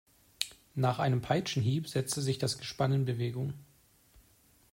Nach 0.73 0.97
einem 0.97 1.21
Peitschenhieb 1.21 1.87
setzte 1.87 2.23
sich 2.23 2.39
das 2.39 2.57
Gespann 2.57 2.91
in 2.91 3.05
Bewegung. 3.05 3.53